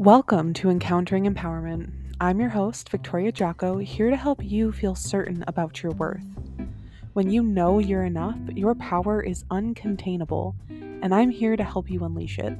Welcome 0.00 0.54
to 0.54 0.70
Encountering 0.70 1.26
Empowerment. 1.26 1.92
I'm 2.22 2.40
your 2.40 2.48
host, 2.48 2.88
Victoria 2.88 3.30
Jocko, 3.30 3.76
here 3.76 4.08
to 4.08 4.16
help 4.16 4.42
you 4.42 4.72
feel 4.72 4.94
certain 4.94 5.44
about 5.46 5.82
your 5.82 5.92
worth. 5.92 6.24
When 7.12 7.30
you 7.30 7.42
know 7.42 7.78
you're 7.78 8.06
enough, 8.06 8.38
your 8.54 8.74
power 8.74 9.20
is 9.20 9.44
uncontainable, 9.50 10.54
and 10.70 11.14
I'm 11.14 11.28
here 11.28 11.54
to 11.54 11.62
help 11.62 11.90
you 11.90 12.02
unleash 12.02 12.38
it. 12.38 12.56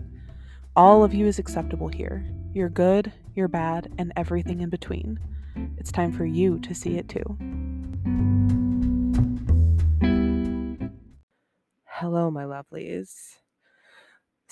All 0.77 1.03
of 1.03 1.15
you 1.15 1.25
is 1.25 1.39
acceptable 1.39 1.89
here. 1.89 2.31
You're 2.53 2.69
good, 2.69 3.11
you're 3.35 3.49
bad, 3.49 3.91
and 3.97 4.13
everything 4.17 4.61
in 4.61 4.69
between. 4.69 5.19
It's 5.79 5.91
time 5.91 6.13
for 6.13 6.27
you 6.27 6.59
to 6.59 6.75
see 6.75 6.99
it 6.99 7.09
too. 7.09 7.25
Hello, 11.87 12.31
my 12.31 12.45
lovelies. 12.45 13.39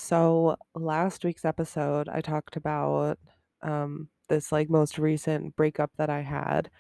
So, 0.01 0.57
last 0.77 1.25
week's 1.25 1.45
episode, 1.45 2.09
I 2.09 2.21
talked 2.21 2.55
about 2.57 3.19
um, 3.63 4.09
this 4.29 4.53
like 4.53 4.71
most 4.71 4.97
recent 4.97 5.57
breakup 5.57 5.91
that 5.99 6.09
I 6.09 6.21
had. 6.21 6.71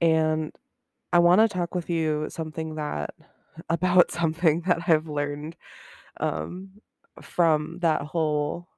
And 0.00 0.52
I 1.12 1.20
want 1.20 1.40
to 1.42 1.48
talk 1.48 1.74
with 1.74 1.90
you 1.90 2.28
something 2.30 2.76
that 2.76 3.10
about 3.70 4.10
something 4.12 4.62
that 4.66 4.80
I've 4.88 5.08
learned 5.08 5.56
um, 6.20 6.70
from 7.22 7.78
that 7.80 8.02
whole 8.02 8.68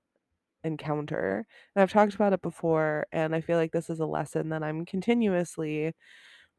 encounter. 0.65 1.47
And 1.77 1.83
I've 1.83 1.93
talked 1.93 2.15
about 2.15 2.35
it 2.35 2.43
before, 2.43 3.07
and 3.13 3.35
I 3.35 3.41
feel 3.43 3.59
like 3.59 3.73
this 3.73 3.91
is 3.91 4.01
a 4.01 4.07
lesson 4.07 4.51
that 4.51 4.63
I'm 4.63 4.87
continuously 4.87 5.95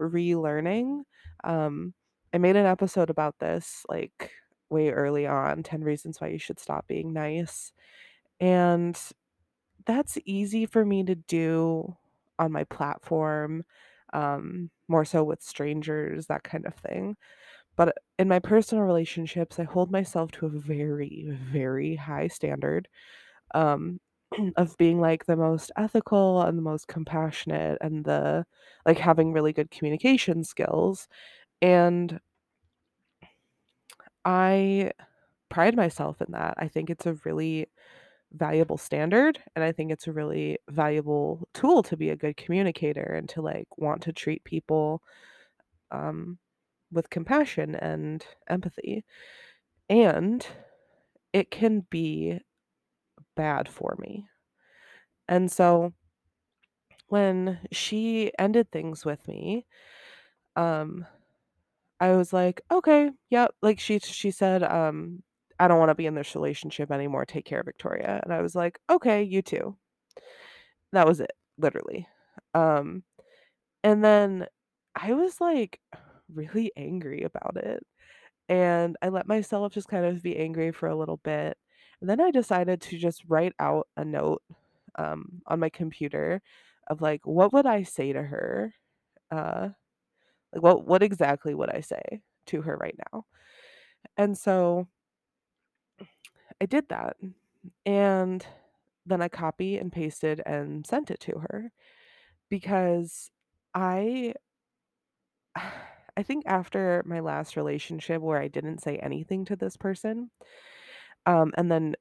relearning. 0.02 1.03
Um, 1.44 1.94
I 2.34 2.40
made 2.40 2.58
an 2.58 2.66
episode 2.67 3.09
about 3.09 3.40
this 3.40 3.86
like 3.90 4.31
way 4.73 4.91
early 4.91 5.27
on 5.27 5.63
10 5.63 5.84
reasons 5.84 6.22
why 6.22 6.30
you 6.30 6.40
should 6.40 6.59
stop 6.59 6.88
being 6.88 7.14
nice. 7.14 7.73
And 8.40 9.00
that's 9.86 10.17
easy 10.25 10.66
for 10.66 10.86
me 10.86 11.03
to 11.03 11.16
do 11.16 11.95
on 12.39 12.52
my 12.52 12.64
platform, 12.66 13.64
um, 14.14 14.70
more 14.88 15.06
so 15.06 15.23
with 15.23 15.42
strangers, 15.42 16.28
that 16.28 16.44
kind 16.44 16.66
of 16.66 16.75
thing. 16.75 17.17
But 17.75 17.98
in 18.20 18.28
my 18.28 18.39
personal 18.39 18.83
relationships, 18.86 19.59
I 19.59 19.64
hold 19.64 19.92
myself 19.92 20.31
to 20.33 20.48
a 20.48 20.50
very, 20.50 21.28
very 21.52 21.95
high 21.95 22.28
standard 22.28 22.88
um, 23.55 24.00
of 24.58 24.78
being 24.78 25.02
like 25.02 25.26
the 25.26 25.38
most 25.38 25.72
ethical 25.78 26.42
and 26.42 26.58
the 26.58 26.64
most 26.64 26.88
compassionate 26.88 27.78
and 27.81 28.05
the 28.05 28.45
like 28.86 29.00
having 29.00 29.33
really 29.33 29.53
good 29.53 29.72
communication 29.72 30.44
skills. 30.44 31.08
And 31.61 32.20
I 34.26 34.92
pride 35.50 35.76
myself 35.76 36.22
in 36.22 36.32
that. 36.32 36.56
I 36.58 36.68
think 36.68 36.90
it's 36.90 37.06
a 37.06 37.16
really 37.26 37.68
valuable 38.34 38.78
standard 38.78 39.40
and 39.56 39.64
I 39.64 39.72
think 39.72 39.92
it's 39.92 40.08
a 40.08 40.12
really 40.14 40.58
valuable 40.70 41.48
tool 41.54 41.84
to 41.84 41.98
be 41.98 42.10
a 42.10 42.16
good 42.16 42.38
communicator 42.38 43.04
and 43.04 43.30
to 43.30 43.42
like 43.42 43.68
want 43.78 44.02
to 44.04 44.14
treat 44.14 44.44
people 44.44 45.04
um 45.92 46.40
with 46.92 47.10
compassion 47.10 47.76
and 47.76 48.26
empathy. 48.50 49.04
And 49.90 50.46
it 51.34 51.52
can 51.52 51.86
be 51.90 52.40
bad 53.36 53.70
for 53.70 53.96
me. 54.00 54.28
And 55.28 55.52
so 55.52 55.94
when 57.08 57.60
she 57.72 58.32
ended 58.40 58.72
things 58.72 59.06
with 59.06 59.28
me, 59.28 59.66
um 60.56 61.06
I 62.04 62.16
was 62.16 62.34
like, 62.34 62.62
"Okay, 62.72 63.12
yep." 63.30 63.52
Like 63.62 63.80
she 63.80 64.00
she 64.00 64.32
said, 64.32 64.64
um, 64.64 65.23
"I 65.59 65.68
don't 65.68 65.80
want 65.80 65.90
to 65.90 65.96
be 65.96 66.06
in 66.08 66.16
this 66.16 66.36
relationship 66.36 66.92
anymore. 66.92 67.26
Take 67.26 67.45
care, 67.45 67.64
Victoria." 67.64 68.20
And 68.23 68.34
I 68.34 68.42
was 68.42 68.56
like, 68.56 68.80
"Okay, 68.90 69.23
you 69.23 69.42
too." 69.42 69.78
That 70.92 71.08
was 71.08 71.20
it, 71.20 71.32
literally. 71.58 72.08
Um, 72.54 73.04
and 73.83 74.04
then 74.04 74.48
I 74.95 75.14
was 75.14 75.42
like 75.42 75.80
really 76.33 76.72
angry 76.77 77.23
about 77.23 77.58
it. 77.58 77.86
And 78.50 78.98
I 79.02 79.10
let 79.10 79.27
myself 79.27 79.73
just 79.73 79.89
kind 79.89 80.06
of 80.06 80.23
be 80.23 80.38
angry 80.38 80.72
for 80.72 80.89
a 80.89 80.95
little 80.98 81.17
bit. 81.17 81.58
And 82.02 82.10
then 82.10 82.22
I 82.22 82.32
decided 82.32 82.82
to 82.83 82.98
just 82.98 83.23
write 83.27 83.54
out 83.60 83.88
a 83.98 84.06
note 84.06 84.44
um, 84.98 85.42
on 85.48 85.60
my 85.60 85.70
computer 85.70 86.42
of 86.88 87.02
like, 87.02 87.26
what 87.26 87.54
would 87.54 87.66
I 87.67 87.83
say 87.83 88.14
to 88.14 88.23
her? 88.23 88.73
Uh, 89.32 89.70
like, 90.53 90.64
what 90.64 90.86
what 90.86 91.03
exactly 91.03 91.53
would 91.55 91.69
I 91.69 91.81
say 91.81 92.21
to 92.47 92.61
her 92.64 92.77
right 92.77 92.97
now? 93.14 93.25
And 94.17 94.37
so 94.37 94.87
I 96.61 96.65
did 96.65 96.89
that. 96.89 97.17
And 97.86 98.45
then 99.05 99.21
I 99.21 99.30
copy 99.30 99.77
and 99.77 99.91
pasted 99.91 100.41
and 100.45 100.86
sent 100.86 101.11
it 101.11 101.19
to 101.21 101.39
her 101.39 101.71
because 102.49 103.31
I 103.73 104.36
I 106.15 106.21
think 106.21 106.43
after 106.45 107.02
my 107.08 107.21
last 107.21 107.55
relationship 107.58 108.21
where 108.21 108.39
I 108.39 108.47
didn't 108.47 108.83
say 108.83 108.97
anything 108.97 109.45
to 109.45 109.55
this 109.55 109.77
person, 109.77 110.30
um, 111.25 111.53
and 111.58 111.71
then 111.71 111.95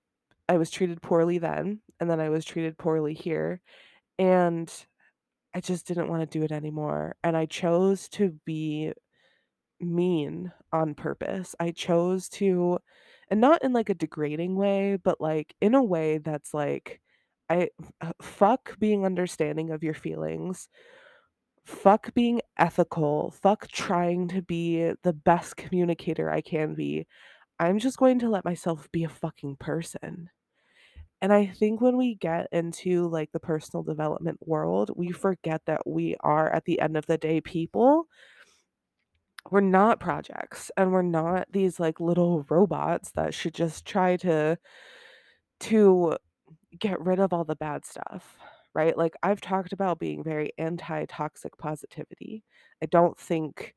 I 0.49 0.59
was 0.59 0.71
treated 0.71 1.03
poorly 1.03 1.39
then, 1.39 1.81
and 2.01 2.11
then 2.11 2.21
I 2.21 2.31
was 2.31 2.45
treated 2.45 2.79
poorly 2.79 3.15
here, 3.15 3.63
and 4.19 4.73
I 5.55 5.61
just 5.61 5.87
didn't 5.87 6.09
want 6.09 6.23
to 6.23 6.39
do 6.39 6.45
it 6.45 6.53
anymore. 6.53 7.17
And 7.23 7.37
I 7.37 7.47
chose 7.47 8.09
to 8.11 8.35
be 8.45 8.93
mean 9.81 10.53
on 10.73 10.95
purpose. 10.95 11.55
I 11.61 11.73
chose 11.73 12.29
to 12.31 12.79
and 13.31 13.41
not 13.41 13.65
in 13.65 13.73
like 13.73 13.89
a 13.89 13.95
degrading 13.95 14.57
way, 14.57 14.99
but 15.03 15.21
like 15.21 15.55
in 15.61 15.75
a 15.75 15.83
way 15.83 16.19
that's 16.19 16.55
like 16.55 17.01
I 17.49 17.69
uh, 18.01 18.13
fuck 18.23 18.79
being 18.79 19.05
understanding 19.05 19.71
of 19.71 19.83
your 19.83 19.95
feelings. 19.95 20.69
Fuck 21.65 22.15
being 22.15 22.41
ethical. 22.59 23.31
Fuck 23.43 23.69
trying 23.69 24.29
to 24.29 24.43
be 24.43 24.93
the 25.03 25.13
best 25.13 25.57
communicator 25.57 26.31
I 26.31 26.41
can 26.41 26.75
be. 26.75 27.07
I'm 27.59 27.79
just 27.79 27.99
going 27.99 28.19
to 28.21 28.31
let 28.31 28.45
myself 28.45 28.89
be 28.93 29.05
a 29.05 29.09
fucking 29.09 29.57
person. 29.57 30.31
And 31.23 31.33
I 31.33 31.47
think 31.47 31.81
when 31.81 31.97
we 31.97 32.17
get 32.17 32.49
into 32.53 33.09
like 33.09 33.33
the 33.33 33.41
personal 33.41 33.83
development 33.85 34.39
world, 34.47 34.91
we 34.97 35.13
forget 35.13 35.63
that 35.67 35.87
we 35.87 36.17
are 36.21 36.51
at 36.51 36.67
the 36.67 36.81
end 36.81 36.97
of 36.99 37.07
the 37.07 37.17
day 37.19 37.41
people. 37.41 38.09
We're 39.51 39.61
not 39.61 39.99
projects 40.01 40.71
and 40.77 40.93
we're 40.93 41.03
not 41.03 41.47
these 41.53 41.81
like 41.81 41.99
little 42.01 42.45
robots 42.49 43.11
that 43.13 43.35
should 43.35 43.55
just 43.55 43.85
try 43.85 44.17
to 44.19 44.57
to 45.61 46.17
get 46.79 47.01
rid 47.01 47.21
of 47.21 47.33
all 47.33 47.45
the 47.45 47.57
bad 47.57 47.85
stuff 47.87 48.37
right? 48.75 48.97
Like 48.99 49.15
i've 49.23 49.41
talked 49.41 49.73
about 49.73 49.99
being 50.01 50.25
very 50.25 50.53
anti-toxic 50.59 51.59
positivity. 51.59 52.45
I 52.83 52.87
don't 52.87 53.19
think 53.19 53.75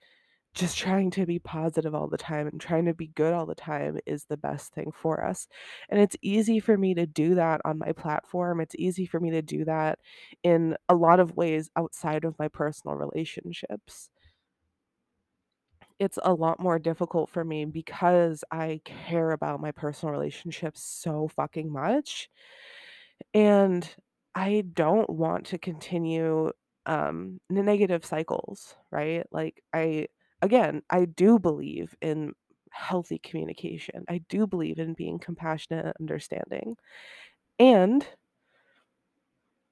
just 0.56 0.78
trying 0.78 1.12
to 1.12 1.26
be 1.26 1.40
positive 1.40 1.94
all 1.94 2.08
the 2.08 2.18
time 2.18 2.48
and 2.48 2.62
trying 2.62 2.86
to 2.86 2.94
be 2.94 3.08
good 3.08 3.34
all 3.34 3.46
the 3.46 3.56
time 3.56 4.00
is 4.06 4.26
the 4.26 4.38
best 4.38 4.74
thing 4.74 4.92
for 4.92 5.24
us. 5.26 5.48
And 5.90 6.00
it's 6.00 6.16
easy 6.22 6.60
for 6.60 6.78
me 6.78 6.94
to 6.96 7.06
do 7.06 7.36
that 7.36 7.62
on 7.66 7.78
my 7.78 7.92
platform. 7.92 8.62
It's 8.62 8.76
easy 8.76 9.06
for 9.06 9.20
me 9.20 9.32
to 9.32 9.42
do 9.42 9.66
that 9.66 10.00
in 10.44 10.78
a 10.90 10.96
lot 10.96 11.20
of 11.20 11.36
ways 11.36 11.70
outside 11.76 12.26
of 12.26 12.40
my 12.40 12.48
personal 12.48 12.96
relationships 12.96 14.10
it's 16.00 16.20
a 16.24 16.34
lot 16.34 16.60
more 16.60 16.78
difficult 16.80 17.30
for 17.30 17.44
me 17.44 17.66
because 17.66 18.44
I 18.52 18.82
care 18.86 19.32
about 19.32 19.62
my 19.62 19.72
personal 19.72 20.12
relationships 20.14 20.82
so 20.82 21.28
fucking 21.30 21.72
much. 21.72 22.30
And 23.34 23.88
I 24.34 24.64
don't 24.74 25.10
want 25.10 25.48
to 25.48 25.58
continue 25.58 26.52
um 26.88 27.40
negative 27.50 28.06
cycles, 28.06 28.76
right? 28.92 29.26
Like 29.32 29.64
I 29.74 30.08
again, 30.46 30.82
I 30.90 31.06
do 31.06 31.40
believe 31.40 31.96
in 32.02 32.34
healthy 32.72 33.20
communication. 33.20 34.06
I 34.10 34.20
do 34.30 34.48
believe 34.48 34.80
in 34.80 34.94
being 34.94 35.20
compassionate 35.20 35.86
and 35.86 35.94
understanding. 36.00 36.78
And 37.60 38.06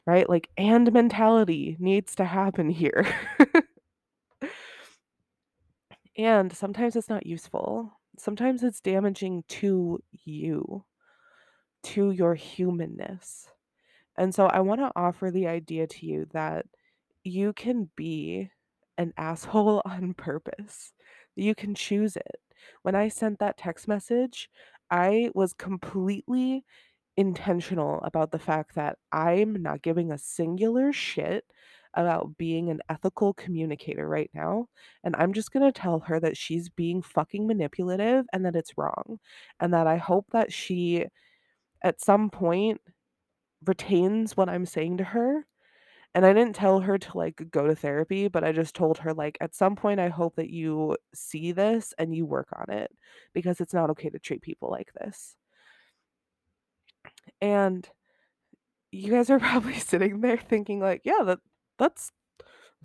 right? 0.05 0.27
Like 0.29 0.49
and 0.57 0.91
mentality 0.91 1.77
needs 1.79 2.15
to 2.15 2.25
happen 2.25 2.69
here. 2.69 3.05
And 6.17 6.53
sometimes 6.53 6.95
it's 6.95 7.09
not 7.09 7.25
useful. 7.25 7.99
Sometimes 8.17 8.63
it's 8.63 8.81
damaging 8.81 9.43
to 9.47 9.99
you, 10.11 10.85
to 11.83 12.11
your 12.11 12.35
humanness. 12.35 13.47
And 14.15 14.33
so 14.33 14.45
I 14.45 14.59
want 14.59 14.81
to 14.81 14.91
offer 14.95 15.31
the 15.31 15.47
idea 15.47 15.87
to 15.87 16.05
you 16.05 16.27
that 16.33 16.65
you 17.23 17.53
can 17.53 17.89
be 17.95 18.51
an 18.97 19.13
asshole 19.17 19.81
on 19.85 20.13
purpose. 20.13 20.93
You 21.35 21.55
can 21.55 21.75
choose 21.75 22.15
it. 22.15 22.39
When 22.83 22.95
I 22.95 23.09
sent 23.09 23.39
that 23.39 23.57
text 23.57 23.87
message, 23.87 24.49
I 24.89 25.31
was 25.33 25.53
completely 25.53 26.63
intentional 27.17 28.01
about 28.03 28.31
the 28.31 28.39
fact 28.39 28.75
that 28.75 28.97
I'm 29.11 29.61
not 29.61 29.81
giving 29.81 30.11
a 30.11 30.17
singular 30.17 30.91
shit 30.93 31.45
about 31.95 32.37
being 32.37 32.69
an 32.69 32.79
ethical 32.89 33.33
communicator 33.33 34.07
right 34.07 34.31
now. 34.33 34.67
And 35.03 35.15
I'm 35.15 35.33
just 35.33 35.51
going 35.51 35.65
to 35.65 35.71
tell 35.79 35.99
her 36.01 36.19
that 36.19 36.37
she's 36.37 36.69
being 36.69 37.01
fucking 37.01 37.45
manipulative 37.45 38.25
and 38.33 38.45
that 38.45 38.55
it's 38.55 38.77
wrong. 38.77 39.19
And 39.59 39.73
that 39.73 39.85
I 39.87 39.97
hope 39.97 40.25
that 40.31 40.51
she, 40.51 41.05
at 41.83 42.01
some 42.01 42.29
point, 42.29 42.81
retains 43.65 44.37
what 44.37 44.49
I'm 44.49 44.65
saying 44.65 44.97
to 44.97 45.03
her. 45.05 45.45
And 46.15 46.25
I 46.25 46.33
didn't 46.33 46.55
tell 46.55 46.81
her 46.81 46.97
to 46.97 47.17
like 47.17 47.49
go 47.51 47.65
to 47.67 47.75
therapy, 47.75 48.27
but 48.27 48.43
I 48.43 48.51
just 48.51 48.75
told 48.75 48.99
her 48.99 49.13
like 49.13 49.37
at 49.41 49.55
some 49.55 49.75
point 49.75 49.99
I 49.99 50.09
hope 50.09 50.35
that 50.35 50.51
you 50.51 50.95
see 51.13 51.51
this 51.51 51.93
and 51.97 52.15
you 52.15 52.25
work 52.25 52.49
on 52.53 52.73
it 52.75 52.91
because 53.33 53.59
it's 53.59 53.73
not 53.73 53.89
okay 53.91 54.09
to 54.09 54.19
treat 54.19 54.41
people 54.41 54.69
like 54.69 54.91
this. 54.93 55.35
And 57.41 57.89
you 58.91 59.11
guys 59.11 59.29
are 59.29 59.39
probably 59.39 59.79
sitting 59.79 60.21
there 60.21 60.37
thinking 60.37 60.79
like, 60.79 61.01
yeah, 61.03 61.23
that 61.25 61.39
that's 61.79 62.11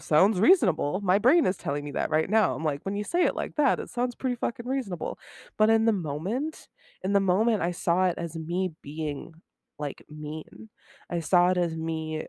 sounds 0.01 0.41
reasonable. 0.41 1.01
My 1.03 1.19
brain 1.19 1.47
is 1.47 1.57
telling 1.57 1.85
me 1.85 1.93
that 1.93 2.11
right 2.11 2.31
now. 2.31 2.55
I'm 2.55 2.65
like, 2.65 2.81
when 2.85 2.97
you 2.97 3.05
say 3.05 3.25
it 3.25 3.35
like 3.35 3.57
that, 3.57 3.81
it 3.81 3.91
sounds 3.91 4.15
pretty 4.15 4.37
fucking 4.37 4.67
reasonable. 4.67 5.19
But 5.57 5.71
in 5.71 5.85
the 5.85 5.93
moment, 5.93 6.69
in 7.03 7.13
the 7.13 7.21
moment, 7.21 7.63
I 7.63 7.73
saw 7.73 8.07
it 8.07 8.15
as 8.19 8.37
me 8.37 8.73
being 8.83 9.33
like 9.79 10.05
mean. 10.09 10.71
I 11.11 11.21
saw 11.21 11.51
it 11.51 11.59
as 11.59 11.77
me 11.77 12.27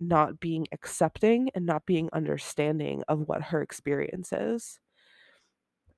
not 0.00 0.40
being 0.40 0.66
accepting 0.72 1.50
and 1.54 1.66
not 1.66 1.86
being 1.86 2.08
understanding 2.12 3.02
of 3.08 3.28
what 3.28 3.42
her 3.42 3.62
experience 3.62 4.32
is. 4.32 4.78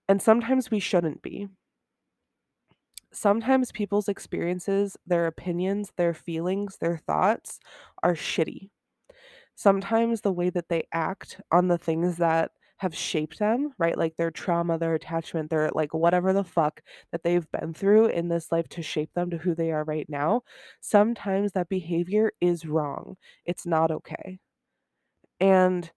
And 0.08 0.22
sometimes 0.22 0.70
we 0.70 0.80
shouldn't 0.80 1.22
be. 1.22 1.48
Sometimes 3.12 3.72
people's 3.72 4.08
experiences, 4.08 4.96
their 5.06 5.26
opinions, 5.26 5.92
their 5.96 6.14
feelings, 6.14 6.76
their 6.78 6.98
thoughts 6.98 7.58
are 8.02 8.14
shitty 8.14 8.70
sometimes 9.58 10.20
the 10.20 10.32
way 10.32 10.48
that 10.50 10.68
they 10.68 10.86
act 10.92 11.40
on 11.50 11.66
the 11.66 11.76
things 11.76 12.18
that 12.18 12.52
have 12.78 12.94
shaped 12.94 13.38
them, 13.38 13.72
right? 13.78 13.96
Like 13.98 14.16
their 14.16 14.30
trauma, 14.30 14.78
their 14.78 14.94
attachment, 14.94 15.50
their 15.50 15.70
like 15.74 15.94
whatever 15.94 16.32
the 16.32 16.44
fuck 16.44 16.80
that 17.12 17.22
they've 17.24 17.50
been 17.52 17.74
through 17.74 18.06
in 18.06 18.28
this 18.28 18.52
life 18.52 18.68
to 18.70 18.82
shape 18.82 19.10
them 19.14 19.30
to 19.30 19.38
who 19.38 19.54
they 19.54 19.72
are 19.72 19.84
right 19.84 20.06
now. 20.08 20.42
Sometimes 20.80 21.52
that 21.52 21.68
behavior 21.68 22.32
is 22.40 22.66
wrong. 22.66 23.16
It's 23.44 23.66
not 23.66 23.90
okay. 23.90 24.38
And 25.40 25.90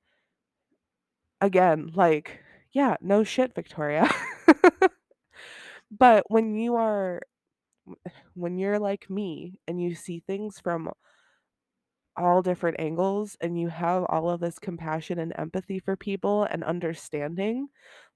again, 1.39 1.91
like, 1.95 2.39
yeah, 2.71 2.95
no 3.01 3.23
shit, 3.23 3.53
Victoria. 3.55 4.09
but 5.91 6.23
when 6.29 6.55
you 6.55 6.75
are 6.75 7.21
when 8.33 8.57
you're 8.57 8.79
like 8.79 9.09
me 9.09 9.59
and 9.67 9.81
you 9.81 9.95
see 9.95 10.23
things 10.25 10.59
from 10.59 10.89
all 12.17 12.41
different 12.41 12.79
angles 12.79 13.37
and 13.41 13.59
you 13.59 13.69
have 13.69 14.03
all 14.09 14.29
of 14.29 14.39
this 14.39 14.59
compassion 14.59 15.19
and 15.19 15.33
empathy 15.37 15.79
for 15.79 15.95
people 15.95 16.43
and 16.43 16.63
understanding 16.63 17.67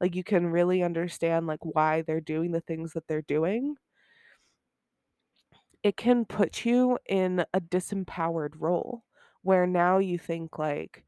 like 0.01 0.15
you 0.15 0.23
can 0.23 0.47
really 0.47 0.83
understand 0.83 1.47
like 1.47 1.59
why 1.63 2.01
they're 2.01 2.21
doing 2.21 2.51
the 2.51 2.61
things 2.61 2.93
that 2.93 3.07
they're 3.07 3.21
doing. 3.21 3.75
It 5.83 5.95
can 5.97 6.25
put 6.25 6.65
you 6.65 6.97
in 7.05 7.45
a 7.53 7.61
disempowered 7.61 8.55
role 8.59 9.03
where 9.41 9.67
now 9.67 9.99
you 9.99 10.17
think 10.17 10.57
like 10.57 11.05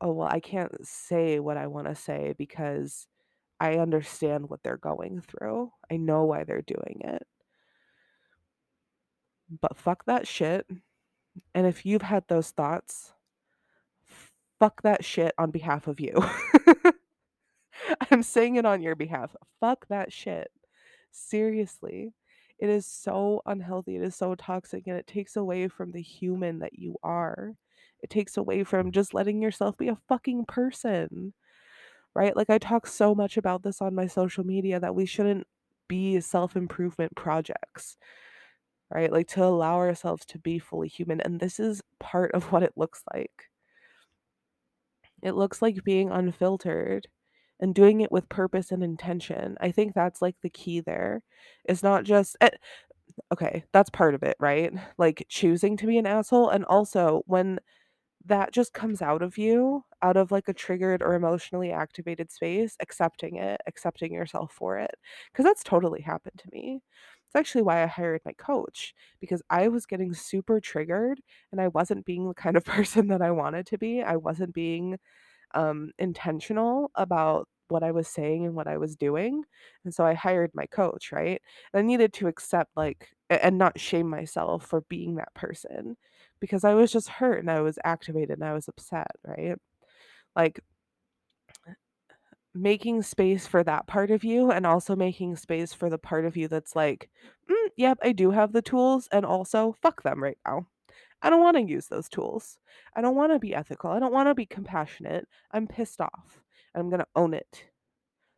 oh 0.00 0.12
well 0.14 0.28
I 0.28 0.40
can't 0.40 0.72
say 0.86 1.40
what 1.40 1.56
I 1.58 1.66
want 1.68 1.88
to 1.88 1.94
say 1.94 2.34
because 2.38 3.08
I 3.60 3.78
understand 3.78 4.50
what 4.50 4.62
they're 4.64 4.78
going 4.78 5.22
through. 5.22 5.72
I 5.90 5.96
know 5.98 6.24
why 6.24 6.44
they're 6.44 6.62
doing 6.62 7.02
it. 7.04 7.26
But 9.60 9.76
fuck 9.76 10.04
that 10.06 10.26
shit 10.26 10.66
and 11.54 11.66
if 11.66 11.86
you've 11.86 12.02
had 12.02 12.24
those 12.28 12.50
thoughts 12.50 13.12
fuck 14.58 14.82
that 14.82 15.04
shit 15.04 15.34
on 15.38 15.50
behalf 15.50 15.86
of 15.86 16.00
you. 16.00 16.12
I'm 18.10 18.22
saying 18.22 18.56
it 18.56 18.66
on 18.66 18.82
your 18.82 18.94
behalf. 18.94 19.36
Fuck 19.60 19.86
that 19.88 20.12
shit. 20.12 20.50
Seriously. 21.10 22.14
It 22.58 22.70
is 22.70 22.86
so 22.86 23.42
unhealthy. 23.44 23.96
It 23.96 24.02
is 24.02 24.16
so 24.16 24.34
toxic 24.34 24.86
and 24.86 24.96
it 24.96 25.06
takes 25.06 25.36
away 25.36 25.68
from 25.68 25.92
the 25.92 26.00
human 26.00 26.60
that 26.60 26.78
you 26.78 26.96
are. 27.02 27.52
It 28.02 28.10
takes 28.10 28.36
away 28.36 28.64
from 28.64 28.92
just 28.92 29.14
letting 29.14 29.42
yourself 29.42 29.76
be 29.76 29.88
a 29.88 29.98
fucking 30.08 30.46
person. 30.46 31.34
Right? 32.14 32.34
Like 32.34 32.48
I 32.48 32.56
talk 32.56 32.86
so 32.86 33.14
much 33.14 33.36
about 33.36 33.62
this 33.62 33.82
on 33.82 33.94
my 33.94 34.06
social 34.06 34.44
media 34.44 34.80
that 34.80 34.94
we 34.94 35.04
shouldn't 35.04 35.46
be 35.86 36.18
self-improvement 36.20 37.14
projects. 37.14 37.98
Right? 38.90 39.10
Like 39.12 39.28
to 39.28 39.44
allow 39.44 39.76
ourselves 39.78 40.24
to 40.26 40.38
be 40.38 40.58
fully 40.58 40.88
human 40.88 41.20
and 41.20 41.40
this 41.40 41.58
is 41.60 41.82
part 42.00 42.32
of 42.32 42.52
what 42.52 42.62
it 42.62 42.72
looks 42.76 43.02
like. 43.14 43.50
It 45.22 45.32
looks 45.32 45.62
like 45.62 45.84
being 45.84 46.10
unfiltered 46.10 47.08
and 47.60 47.74
doing 47.74 48.00
it 48.02 48.12
with 48.12 48.28
purpose 48.28 48.70
and 48.70 48.82
intention. 48.82 49.56
I 49.60 49.70
think 49.72 49.94
that's 49.94 50.20
like 50.22 50.36
the 50.42 50.50
key 50.50 50.80
there. 50.80 51.22
It's 51.64 51.82
not 51.82 52.04
just 52.04 52.36
eh, 52.40 52.50
okay, 53.32 53.64
that's 53.72 53.90
part 53.90 54.14
of 54.14 54.22
it, 54.24 54.36
right? 54.40 54.72
Like 54.98 55.26
choosing 55.28 55.76
to 55.78 55.86
be 55.88 55.98
an 55.98 56.06
asshole 56.06 56.50
and 56.50 56.64
also 56.66 57.22
when 57.26 57.60
that 58.26 58.52
just 58.52 58.74
comes 58.74 59.02
out 59.02 59.22
of 59.22 59.38
you, 59.38 59.84
out 60.02 60.16
of 60.16 60.32
like 60.32 60.48
a 60.48 60.54
triggered 60.54 61.02
or 61.02 61.14
emotionally 61.14 61.72
activated 61.72 62.30
space, 62.32 62.76
accepting 62.80 63.36
it, 63.36 63.60
accepting 63.66 64.12
yourself 64.12 64.52
for 64.52 64.78
it. 64.78 64.94
Cuz 65.34 65.44
that's 65.44 65.64
totally 65.64 66.02
happened 66.02 66.38
to 66.40 66.50
me. 66.52 66.82
It's 67.26 67.36
actually 67.36 67.62
why 67.62 67.82
I 67.82 67.86
hired 67.86 68.22
my 68.24 68.32
coach 68.32 68.94
because 69.20 69.42
I 69.50 69.68
was 69.68 69.86
getting 69.86 70.14
super 70.14 70.60
triggered 70.60 71.20
and 71.52 71.60
I 71.60 71.68
wasn't 71.68 72.06
being 72.06 72.28
the 72.28 72.34
kind 72.34 72.56
of 72.56 72.64
person 72.66 73.08
that 73.08 73.22
I 73.22 73.30
wanted 73.32 73.66
to 73.66 73.78
be. 73.78 74.02
I 74.02 74.16
wasn't 74.16 74.54
being 74.54 74.98
um, 75.54 75.92
intentional 75.98 76.90
about 76.94 77.48
what 77.68 77.82
I 77.82 77.90
was 77.92 78.08
saying 78.08 78.44
and 78.46 78.54
what 78.54 78.68
I 78.68 78.78
was 78.78 78.96
doing. 78.96 79.44
And 79.84 79.94
so 79.94 80.04
I 80.04 80.14
hired 80.14 80.52
my 80.54 80.66
coach, 80.66 81.12
right? 81.12 81.40
And 81.72 81.80
I 81.80 81.82
needed 81.82 82.12
to 82.14 82.28
accept, 82.28 82.70
like, 82.76 83.10
and 83.30 83.58
not 83.58 83.80
shame 83.80 84.08
myself 84.08 84.66
for 84.66 84.82
being 84.82 85.16
that 85.16 85.34
person 85.34 85.96
because 86.40 86.64
I 86.64 86.74
was 86.74 86.92
just 86.92 87.08
hurt 87.08 87.40
and 87.40 87.50
I 87.50 87.60
was 87.62 87.78
activated 87.84 88.38
and 88.38 88.44
I 88.44 88.52
was 88.54 88.68
upset, 88.68 89.10
right? 89.26 89.56
Like, 90.36 90.60
making 92.56 93.02
space 93.02 93.46
for 93.46 93.62
that 93.64 93.86
part 93.86 94.10
of 94.10 94.24
you 94.24 94.50
and 94.50 94.66
also 94.66 94.96
making 94.96 95.36
space 95.36 95.72
for 95.72 95.90
the 95.90 95.98
part 95.98 96.24
of 96.24 96.36
you 96.36 96.48
that's 96.48 96.76
like, 96.76 97.10
mm, 97.50 97.68
yep, 97.76 97.98
I 98.02 98.12
do 98.12 98.30
have 98.30 98.52
the 98.52 98.62
tools 98.62 99.08
and 99.12 99.24
also 99.24 99.76
fuck 99.82 100.02
them 100.02 100.22
right 100.22 100.38
now. 100.46 100.66
I 101.22 101.30
don't 101.30 101.42
want 101.42 101.56
to 101.56 101.62
use 101.62 101.86
those 101.86 102.08
tools. 102.08 102.58
I 102.94 103.00
don't 103.00 103.16
want 103.16 103.32
to 103.32 103.38
be 103.38 103.54
ethical. 103.54 103.90
I 103.90 103.98
don't 103.98 104.12
want 104.12 104.28
to 104.28 104.34
be 104.34 104.46
compassionate. 104.46 105.26
I'm 105.52 105.66
pissed 105.66 106.00
off 106.00 106.40
I'm 106.76 106.90
going 106.90 107.00
to 107.00 107.06
own 107.16 107.34
it. 107.34 107.64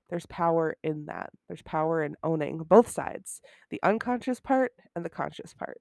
There's 0.09 0.27
power 0.27 0.77
in 0.83 1.07
that. 1.07 1.31
There's 1.49 1.63
power 1.63 2.03
in 2.03 2.17
owning 2.23 2.59
both 2.59 2.89
sides 2.89 3.43
the 3.71 3.81
unconscious 3.83 4.41
part 4.41 4.73
and 4.95 5.05
the 5.05 5.11
conscious 5.11 5.53
part. 5.53 5.81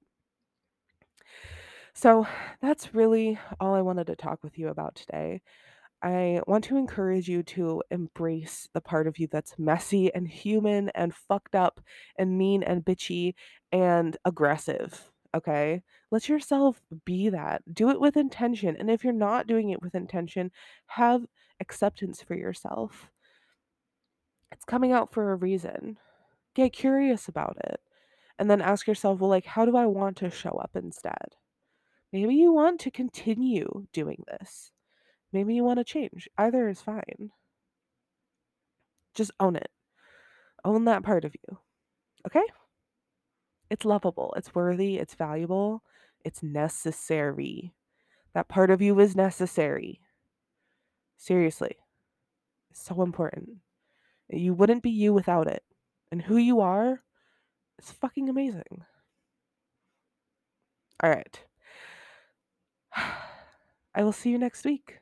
So 1.94 2.28
that's 2.62 2.94
really 2.94 3.40
all 3.60 3.74
I 3.74 3.82
wanted 3.82 4.08
to 4.08 4.16
talk 4.16 4.44
with 4.44 4.58
you 4.58 4.68
about 4.68 4.96
today. 4.96 5.42
I 6.02 6.42
want 6.46 6.64
to 6.66 6.78
encourage 6.78 7.28
you 7.28 7.42
to 7.44 7.82
embrace 7.90 8.70
the 8.74 8.82
part 8.82 9.08
of 9.08 9.18
you 9.18 9.28
that's 9.28 9.58
messy 9.58 10.14
and 10.14 10.28
human 10.28 10.90
and 10.90 11.14
fucked 11.14 11.56
up 11.56 11.82
and 12.18 12.38
mean 12.38 12.62
and 12.62 12.86
bitchy 12.86 13.34
and 13.72 14.16
aggressive. 14.24 15.12
Okay? 15.36 15.82
Let 16.12 16.30
yourself 16.30 16.82
be 17.04 17.30
that. 17.30 17.62
Do 17.74 17.90
it 17.90 18.00
with 18.00 18.16
intention. 18.16 18.76
And 18.78 18.92
if 18.92 19.04
you're 19.04 19.14
not 19.14 19.48
doing 19.48 19.72
it 19.72 19.82
with 19.82 19.96
intention, 19.96 20.52
have 20.88 21.26
acceptance 21.60 22.22
for 22.22 22.36
yourself. 22.36 23.10
It's 24.52 24.66
coming 24.66 24.92
out 24.92 25.12
for 25.12 25.32
a 25.32 25.36
reason. 25.36 25.98
Get 26.54 26.74
curious 26.74 27.28
about 27.28 27.58
it. 27.66 27.80
And 28.40 28.52
then 28.52 28.62
ask 28.62 28.88
yourself, 28.88 29.20
well, 29.20 29.32
like, 29.32 29.46
how 29.46 29.66
do 29.66 29.76
I 29.76 29.88
want 29.88 30.18
to 30.18 30.30
show 30.30 30.52
up 30.52 30.72
instead? 30.76 31.36
Maybe 32.14 32.36
you 32.36 32.54
want 32.54 32.80
to 32.82 32.92
continue 32.92 33.88
doing 33.92 34.24
this 34.28 34.72
Maybe 35.34 35.54
you 35.54 35.64
want 35.64 35.80
to 35.80 35.84
change. 35.84 36.30
Either 36.38 36.68
is 36.68 36.82
fine. 36.82 37.32
Just 39.14 39.32
own 39.40 39.56
it. 39.56 39.70
Own 40.64 40.86
that 40.86 41.04
part 41.04 41.26
of 41.26 41.36
you. 41.36 41.58
Okay? 42.26 42.46
It's 43.70 43.86
lovable. 43.86 44.34
It's 44.38 44.56
worthy. 44.56 44.98
It's 44.98 45.16
valuable. 45.16 45.84
It's 46.24 46.42
necessary. 46.42 47.74
That 48.34 48.48
part 48.48 48.70
of 48.70 48.82
you 48.82 49.00
is 49.00 49.16
necessary. 49.16 50.02
Seriously. 51.18 51.78
It's 52.70 52.86
so 52.86 53.02
important. 53.02 53.50
You 54.30 54.54
wouldn't 54.54 54.84
be 54.84 54.92
you 54.92 55.14
without 55.14 55.48
it. 55.48 55.64
And 56.12 56.22
who 56.22 56.38
you 56.38 56.62
are 56.62 57.02
is 57.80 57.92
fucking 57.92 58.30
amazing. 58.30 58.86
All 61.04 61.10
right. 61.10 61.44
I 62.96 64.04
will 64.04 64.14
see 64.14 64.30
you 64.30 64.38
next 64.38 64.64
week. 64.64 65.00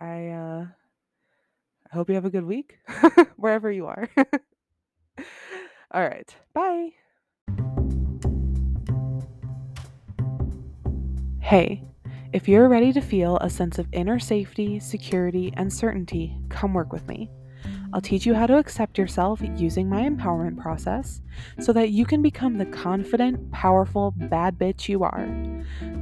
I 0.00 0.28
uh 0.28 0.66
hope 1.92 2.08
you 2.08 2.14
have 2.14 2.24
a 2.24 2.30
good 2.30 2.44
week 2.44 2.78
wherever 3.36 3.70
you 3.70 3.86
are. 3.86 4.08
All 5.90 6.02
right. 6.02 6.34
Bye. 6.52 6.90
Hey, 11.40 11.82
if 12.32 12.46
you're 12.46 12.68
ready 12.68 12.92
to 12.92 13.00
feel 13.00 13.38
a 13.38 13.48
sense 13.48 13.78
of 13.78 13.88
inner 13.92 14.18
safety, 14.18 14.78
security, 14.80 15.50
and 15.56 15.72
certainty, 15.72 16.36
come 16.50 16.74
work 16.74 16.92
with 16.92 17.08
me. 17.08 17.30
I'll 17.94 18.02
teach 18.02 18.26
you 18.26 18.34
how 18.34 18.46
to 18.46 18.58
accept 18.58 18.98
yourself 18.98 19.40
using 19.56 19.88
my 19.88 20.02
empowerment 20.02 20.58
process 20.58 21.22
so 21.58 21.72
that 21.72 21.88
you 21.88 22.04
can 22.04 22.20
become 22.20 22.58
the 22.58 22.66
confident, 22.66 23.50
powerful, 23.50 24.12
bad 24.14 24.58
bitch 24.58 24.90
you 24.90 25.04
are. 25.04 25.26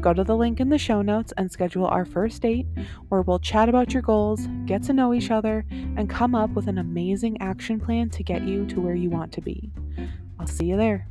Go 0.01 0.13
to 0.13 0.23
the 0.23 0.37
link 0.37 0.61
in 0.61 0.69
the 0.69 0.79
show 0.79 1.03
notes 1.03 1.33
and 1.37 1.51
schedule 1.51 1.87
our 1.87 2.05
first 2.05 2.43
date 2.43 2.67
where 3.09 3.23
we'll 3.23 3.39
chat 3.39 3.69
about 3.69 3.93
your 3.93 4.03
goals, 4.03 4.47
get 4.67 4.83
to 4.85 4.93
know 4.93 5.13
each 5.13 5.31
other, 5.31 5.65
and 5.71 6.09
come 6.09 6.35
up 6.35 6.51
with 6.51 6.69
an 6.69 6.79
amazing 6.79 7.41
action 7.41 7.81
plan 7.81 8.11
to 8.11 8.23
get 8.23 8.43
you 8.43 8.67
to 8.67 8.81
where 8.81 8.95
you 8.95 9.11
want 9.11 9.33
to 9.33 9.41
be. 9.41 9.73
I'll 10.39 10.47
see 10.47 10.67
you 10.67 10.77
there. 10.77 11.09